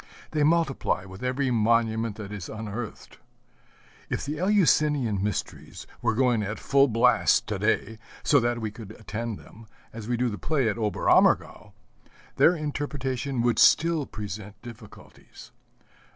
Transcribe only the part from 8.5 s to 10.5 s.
we could attend them, as we do the